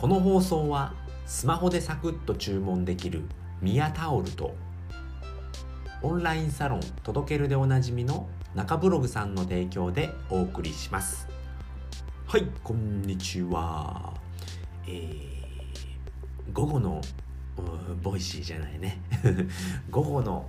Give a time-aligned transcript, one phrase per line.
[0.00, 0.94] この放送は
[1.26, 3.20] スマホでサクッと注文できる
[3.60, 4.54] ミヤタオルと
[6.00, 11.28] オンラインサロン届けるでおなじみの中ブログさんの提供でお送りします。
[12.26, 14.14] はいこんにちは。
[14.86, 15.22] えー、
[16.54, 17.02] 午後の
[18.02, 19.02] ボイシーじゃないね。
[19.90, 20.48] 午後の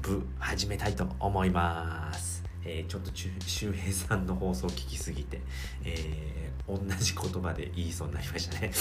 [0.00, 2.41] 部始めたいと思います。
[2.64, 3.10] えー、ちょっと
[3.46, 5.40] 周平さんの放送を聞きすぎて、
[5.84, 8.72] えー、同じ言葉で言いそうになりましたね。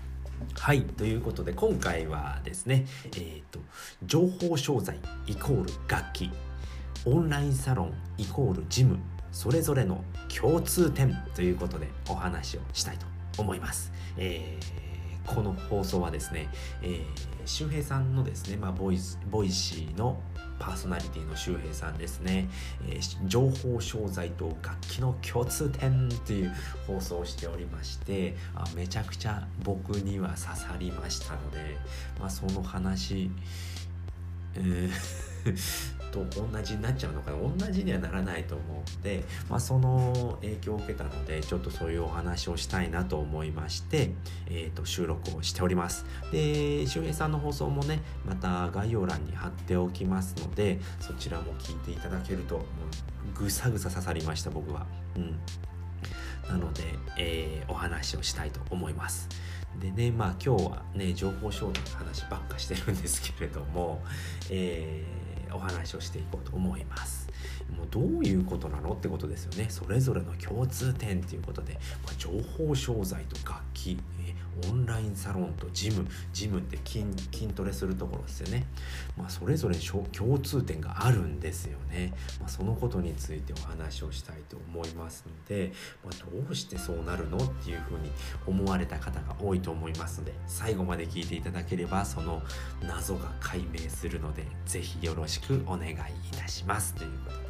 [0.54, 0.82] はい。
[0.82, 3.60] ということで、今回はですね、えっ、ー、と、
[4.04, 6.30] 情報商材イコール楽器、
[7.04, 8.98] オンラインサロンイコールジム、
[9.32, 10.02] それぞれの
[10.34, 13.06] 共通点ということでお話をしたいと
[13.40, 13.92] 思います。
[14.16, 14.89] えー、
[15.26, 16.48] この放送はですね、
[16.82, 17.04] えー、
[17.44, 20.20] 周平さんのですね、まあ、ボイスボイシーの
[20.58, 22.48] パーソナリティの周平さんですね、
[22.88, 26.52] えー、情報商材と楽器の共通点という
[26.86, 31.78] 放送をしておりましてあめちゃくちゃ僕には刺さりましたので、
[32.18, 33.30] まあ、その話、
[34.54, 37.38] えーと同じになっちゃうのかな。
[37.38, 44.10] 同じにはならないと思うんで、まあ、その影響を受けたのでちょっとそういうお話をしたいなと思いまして、
[44.48, 46.04] えー、と収録をしております。
[46.32, 52.64] で周平さんの放送もねまた概要欄に貼っておきますのでそちらも聞いていただけるともう
[53.38, 54.86] ぐさぐさ刺さりました僕は。
[55.16, 55.38] うん。
[56.48, 56.82] なので、
[57.16, 59.28] えー、お話をしたいと思います。
[59.78, 64.02] でねまあ今日はね情報商材の話ばっかしてるんですけれども
[64.50, 67.28] えーお話をしていこうと思います。
[67.76, 69.66] もうどういうことなのってことですよね。
[69.68, 73.98] それぞれの共通点ということで、まあ、情報商材と楽器、
[74.68, 78.66] オンラインサロンとジムジムって筋筋トレするところですよね、
[79.16, 85.72] まあ、それぞれ共通点があるんですよね、まあ、そのことについてお話をしたいと思いますので、
[86.04, 88.10] まあ、どうしてそうなるのっていうふうに
[88.46, 92.42] 思われた方が多いと思いますので最後まで聞いていただければその
[92.82, 95.96] 謎が解明するので是非よろしくお願いい
[96.36, 96.94] たします。
[96.94, 97.46] ということで。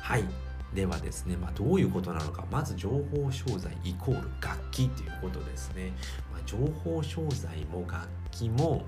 [0.00, 0.53] はい。
[0.74, 2.44] ではですね、まあ、どういうことなのか。
[2.50, 5.92] まず情報商材イコール楽器ということですね、
[6.32, 8.84] まあ、情報商材も楽器も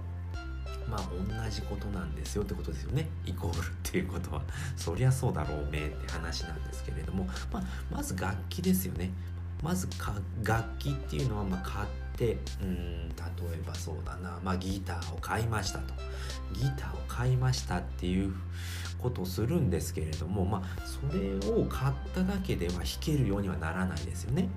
[0.89, 3.09] まあ同じことなんですよってことですよね。
[3.25, 4.43] イコールっていうことは。
[4.77, 9.11] そりゃそうだろうねって話なんですけれども、まあ、まず楽器ですよね。
[9.63, 9.89] まず
[10.43, 11.87] 楽器っていうのはま買っ
[12.17, 15.95] てうん例えばそうだな、まあ、ギターを買いましたと。
[16.53, 18.35] ギターを買いましたっていう
[19.01, 24.49] ことをするんですけれども、まあ、それを買っただけでは弾けるようにはならないですよね。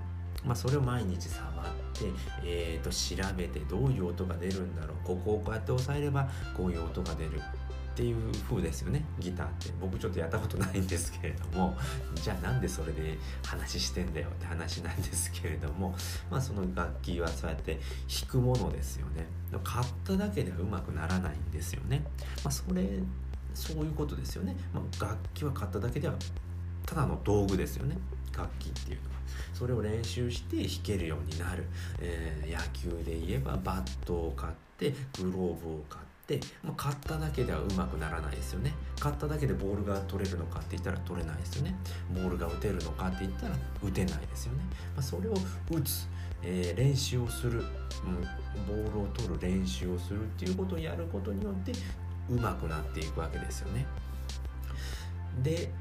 [0.45, 1.53] まあ、それを毎日触っ
[1.94, 2.05] て、
[2.45, 4.97] えー、と調べてどういう音が出るんだろう。
[5.05, 9.03] ここをこうやって押さえればこういう音が出るっていう風ですよね。
[9.19, 9.73] ギターって。
[9.81, 11.78] 僕ちょっとやったことないんですけれども。
[12.16, 15.94] じゃあなんでそれで話してんだよって話なんですけれども。
[16.31, 19.25] まあその楽器はそうやって弾くものですよね。
[19.63, 22.03] 買っただけではうまくならないんですよね、
[22.44, 22.99] まあ、それ
[23.59, 26.16] そういうことですよね、まあ、楽器は買っただけでは
[26.86, 27.97] ただの道具ですよね。
[28.36, 29.20] 楽器っていうのは。
[29.53, 31.66] それを練習して弾けるようになる、
[32.00, 35.56] えー、野球で言えばバットを買ってグローブを
[35.90, 38.74] 買って、まあ、買っただけではうまくならないですよね。
[39.00, 41.76] 買っただけでボールが取れるのかって言ったら取れないですよね。
[42.12, 44.64] ボールが打てるのかって言ったら打てないですよね、
[44.96, 45.34] まあ、それを
[45.70, 46.08] 打つ。
[46.41, 47.66] えー、練習をする、うん、
[48.66, 51.74] ボールを取る練習をするっていうことをやることによって
[52.29, 53.85] うまくなっていくわけですよね。
[55.41, 55.72] で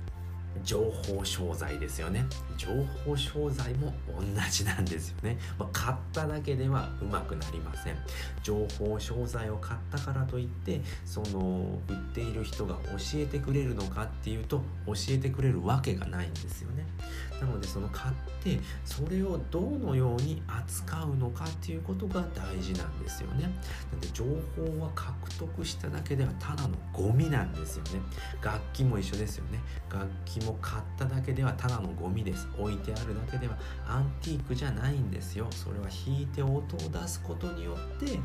[0.65, 2.25] 情報商材ですよね。
[2.57, 2.69] 情
[3.05, 7.97] 報商材も同じなんですよね、まあ、買っただけではうまくなりません。
[8.43, 16.85] 情報商材を買ったからといってその売っている人が教えてくれるのかっていうと教えてくれるわけがないんですよね。
[17.41, 23.45] なのでその買ってそれをどのように扱うのかっていうことが大事なんですよね。
[23.93, 24.25] なんで情
[24.57, 28.01] 報は獲得しただけではただのゴミなんですよね。
[28.43, 29.61] 楽器も一緒ですよね。
[29.93, 32.49] 楽器も買っただけではただのゴミです。
[32.59, 33.57] 置いてあるだけでは
[33.87, 35.47] アンティークじゃないんですよ。
[35.51, 38.19] それは弾いて音を出すことによって、えー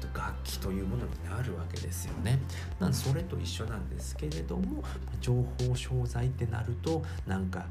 [0.00, 2.38] と、楽器というものになるわけですよね。
[2.80, 4.82] なんそれと一緒なんですけれども
[5.20, 7.66] 情報商材ってなるとなんか、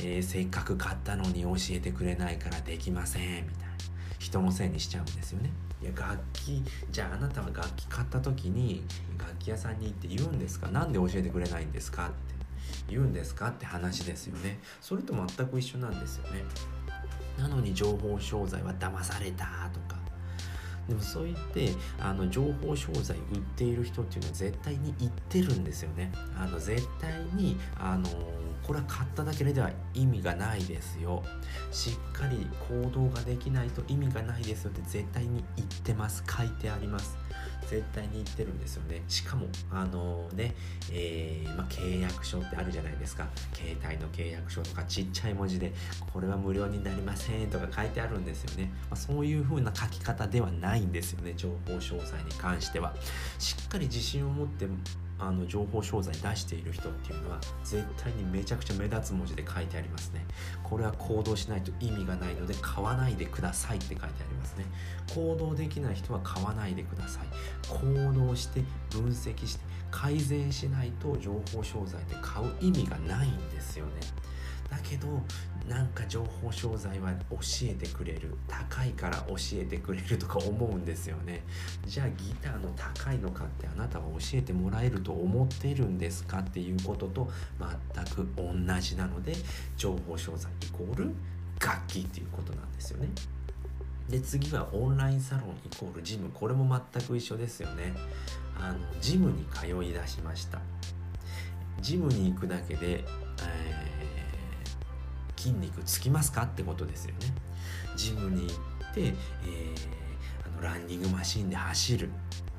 [0.00, 3.74] えー、せっかく買ったのに教えてくれないからできませんみたいな。
[4.18, 5.50] 人のせいにしちゃうんですよね。
[5.82, 8.82] いや楽器じゃああなたは楽器買った時に
[9.18, 10.68] 楽器屋さんに行って言うんですか？
[10.72, 12.06] 何で教えてくれないんですか？
[12.06, 12.33] って。
[12.88, 14.58] 言うんですかって話ですよね。
[14.80, 16.44] それと全く一緒なんですよね。
[17.38, 20.02] なのに情報商材は騙されたとか。
[20.88, 26.12] でもそう言ってあの情報商材売っている人っていうのは絶対に言ってるんですよね。
[26.38, 28.08] あの絶対にあの
[28.66, 31.22] これは買っただけでは意味がないですよ。
[31.70, 36.24] しっかり行動ができないと意味がないですよって絶対に言ってます。
[36.26, 37.16] 書いてあります。
[37.68, 39.02] 絶対に言ってるんですよね。
[39.08, 40.54] しかもあのね、
[40.92, 43.28] えー、まあ、契約書ってあるじゃないですか。
[43.52, 45.72] 携帯の契約書とかちっちゃい文字で
[46.12, 51.34] これは無料になりませんとか書いてあるんですよね、まあ、そういう風な書き方ではないんですよね。
[51.36, 52.94] 情報詳細に関しては。
[53.38, 54.66] しっかり自信を持って
[55.18, 60.24] あの情報商材出している人っていうのは絶対にめちゃくちゃ目立つ文字で書いてありますね。
[60.62, 64.64] これは行動しないと意味がないので買わないでくださいって書いてありますね。
[65.14, 67.26] 行動できない人は買わないでください。
[67.68, 73.92] 行動して分析して改善しないと情報商材って買う意味がないんですよね。
[74.70, 75.06] だけど
[75.68, 78.36] なんか情報商材は教えてくれる。
[78.48, 81.42] 高いから教えてくれるとか思うんですよね。
[81.86, 87.30] じゃあギターの高いのかってあなたは教えてもらえると思ってるんですかっていうことと
[87.94, 89.34] 全く同じなので
[89.76, 91.14] 情報商材イコール
[91.60, 93.08] 楽器っていうことなんですよね。
[94.08, 96.30] で次はオンラインサロンイコールジム。
[96.34, 97.94] これも全く一緒ですよね。
[98.60, 100.60] あのジムに通い出しました。
[101.80, 103.04] ジムに行くだけで、
[103.42, 103.73] えー
[105.44, 107.34] 筋肉つきますかってことですよね。
[107.96, 109.14] ジムに行って、えー、
[110.46, 112.08] あのランニングマシンで走る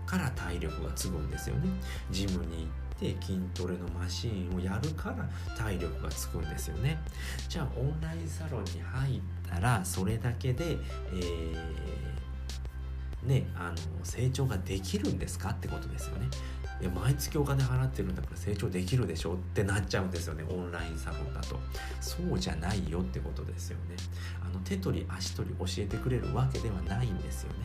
[0.05, 1.67] から体力がつくんですよね。
[2.11, 2.67] ジムに
[2.99, 5.27] 行って筋トレのマシンをやるから
[5.57, 6.99] 体力がつくんですよね。
[7.49, 12.04] じゃあオンラインサロンに入ったらそれだけで、えー、
[13.25, 15.49] ねあの成長ができるんですか？
[15.49, 16.27] ってことですよね。
[16.81, 19.35] いや毎月お金払ってるんだから成長できるでしょ？
[19.35, 20.43] ってなっちゃうんですよね。
[20.49, 21.57] オンラインサロンだと。
[22.01, 23.95] そうじゃないよってことですよね。
[24.45, 27.59] あの手取り足取り教えてくれるわけではないんですよね。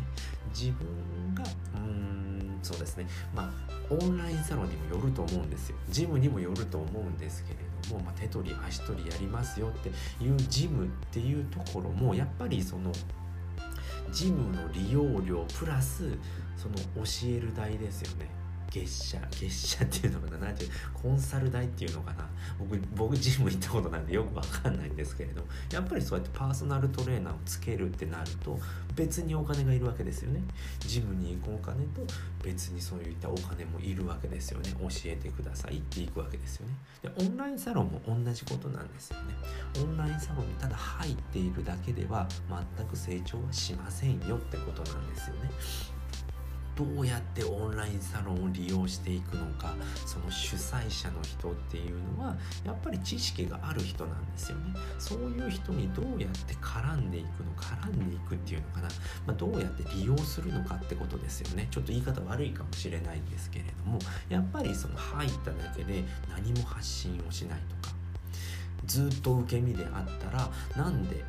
[0.54, 3.06] 自分がうーんそうですね。
[3.34, 5.76] まあオンラインサロンにもよると思うんですよ。
[5.88, 7.56] ジムにもよると思うんですけれ
[7.88, 9.88] ども、まあ、手取り足取りやりますよって
[10.22, 12.92] いうジムっていうところもやっぱりその
[14.12, 16.18] ジムの利用料プラス
[16.56, 18.39] その教える代ですよね。
[18.70, 22.28] 月謝月謝っていうのかな何ていうコンサル代っていうのかな。
[22.58, 28.58] 僕僕ジム行ったことないんでよくわかんないんですけれどやっぱりそうやってパーソナルトレーナーをつけるってなると
[28.94, 30.42] 別にお金がいるわけですよね。
[30.80, 32.02] ジムに行くお金と
[32.42, 34.70] 別にそういったお金もいるわけですよね。
[34.78, 35.78] 教えてください。
[35.78, 36.74] って行くわけですよね。
[37.02, 39.34] でオンラインサロンも同じことなんですよね。
[39.82, 42.28] オンラインサロンにただ入っているだけでは
[42.76, 45.50] 全く成長はしませんよってことなんですよね。
[46.80, 49.74] どうやってオンラインサロンを利用していくのか
[50.06, 52.34] その主催者の人っていうのは
[52.64, 54.72] やっぱり知識がある人なんですよね。
[54.98, 58.88] そういう人にどうやって絡んでいくの絡んでいくっていうのかな、
[59.26, 61.68] まあ、どうやって利用するのかってことですよね。
[61.70, 63.98] ちょっと言い方悪いかもしれないんですけれども
[64.30, 67.94] やっぱりその入っただけで何も発信をしないとか
[68.86, 71.22] ずっと受け身であったらなんで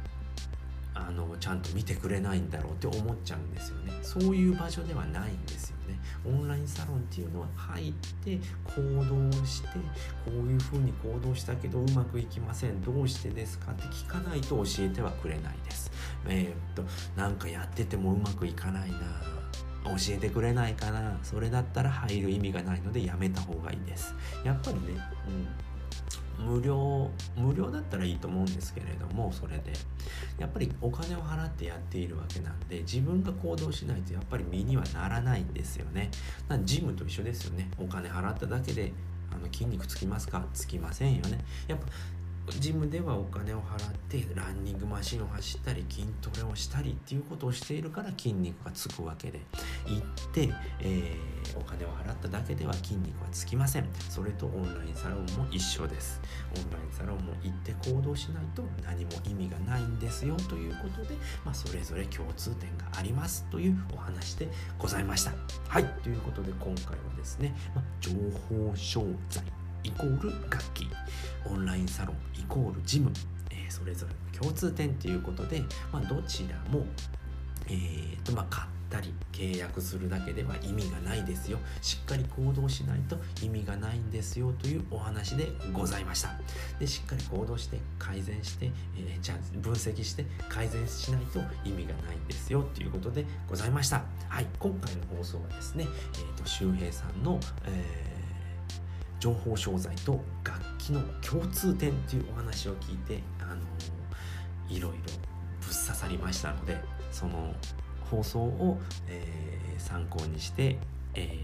[1.07, 3.93] あのちゃんと見てくれないんだろうって思っちゃうんですよね。
[4.01, 5.99] そういう場所ではないんですよね。
[6.25, 7.93] オンラインサロンっていうのは入っ
[8.23, 9.67] て行動して
[10.25, 15.91] こういうふうに行動したけどうまくいきませんどうしてですかって聞かないと教えてはくれないです。
[16.27, 16.83] えー、っと
[17.19, 18.97] なんかやっててもうまくいかないな
[19.83, 24.13] 教えてくれないかなそれだったら入る意味がないのでやめた方がいいです。
[24.43, 24.81] やっぱりね
[25.27, 25.70] うん
[26.39, 29.73] 無料無料だったらいいと思うんですけれどもそれで。
[30.39, 36.09] やっぱりお金を払ってやっているわけなんで自分が行動しないとやっぱり身にはならないんですよね。
[36.63, 37.69] ジムと一緒ですよね。
[37.77, 38.91] お金払っただけで
[39.31, 40.45] あの筋肉つきますか？
[40.53, 41.39] つきませんよね。
[41.67, 41.85] やっぱ
[42.49, 49.39] ジムではお金を払ってランニングマシンを走ったり筋トレをしたりっていうことをしているから筋肉がつくわけで
[49.87, 53.87] 行って、えー、お金を払っただけでは筋肉はつきません。
[54.09, 56.21] それとオンラインサロンも一緒です。
[56.57, 65.31] オンラインサロンも行って行動しないと何も意味がないんですよということで、まあ、それぞれ共通点がありますというお話でございました。
[65.67, 65.85] はい。
[66.03, 68.11] ということで今回はですね、まあ、情
[68.49, 69.60] 報商材。
[69.83, 70.87] イコール楽器。
[71.45, 73.11] オンラインサロンイコールジム、
[73.49, 76.85] えー、それぞれの共通点ということで、まあ、どちらも、
[77.67, 81.57] えーとまあ、買ったり契約するだけでは意味がないですよ。
[81.81, 86.29] しっかり行動しないと意味がないんですよというお話でございました。
[86.79, 94.03] でしっかり行動して改善して、えー、じゃあ分析して改善しないと意味がないんですよということでございました。
[94.29, 94.47] はい。
[94.59, 98.10] 今回の放送はですね、えーと、周平さんの、えー
[99.21, 103.61] 情報商材と楽器の共通点っていうお話を聞いてあの
[104.67, 106.75] いろいろぶっ刺さりましたので
[107.11, 107.53] その
[108.09, 110.77] 放送を、えー、参考にして、
[111.13, 111.39] え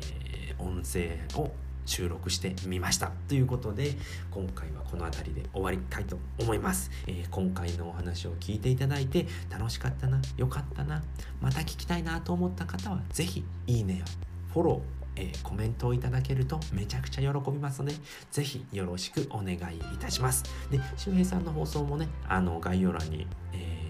[0.57, 1.51] ー、音声を
[1.86, 3.12] 収録してみました。
[3.29, 3.93] ということで
[4.31, 11.03] 今回はこの辺りで終わりたいと思います、えー、今回のお話を聞いていただいて楽しかったな良かったな
[11.41, 14.05] また聞きたいなと思った方は是非いいねや
[14.53, 17.96] フォローえー、コメントをいただけるとめちゃくちゃ喜びますので、
[18.32, 19.60] ぜひよろしくお願いい
[20.00, 20.44] たします。
[20.72, 23.88] で、周平さんの放送もね、あの概要欄に、えー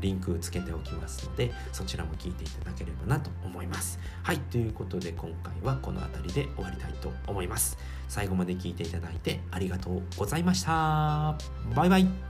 [0.00, 3.98] リンクつけておきますのでそちらも聞いていただければなと思います。
[4.22, 7.78] はいということで今回はこの辺りで終わりたいと思います。
[8.08, 11.36] 最後まで聞いていただいてありがとうございました。
[11.74, 12.29] バイバイ。